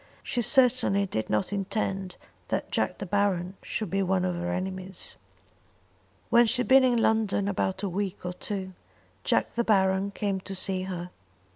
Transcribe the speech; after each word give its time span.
She 0.23 0.41
certainly 0.41 1.05
did 1.05 1.29
not 1.29 1.53
intend 1.53 2.15
that 2.47 2.71
Jack 2.71 2.97
De 2.97 3.05
Baron 3.05 3.55
should 3.61 3.91
be 3.91 4.01
one 4.01 4.25
of 4.25 4.33
her 4.35 4.51
enemies. 4.51 5.15
When 6.31 6.47
she 6.47 6.61
had 6.61 6.67
been 6.67 6.83
in 6.83 7.03
London 7.03 7.47
about 7.47 7.83
a 7.83 7.87
week 7.87 8.25
or 8.25 8.33
two 8.33 8.73
Jack 9.23 9.53
De 9.53 9.63
Baron 9.63 10.09
came 10.09 10.39
to 10.39 10.55
see 10.55 10.81
her. 10.85 11.11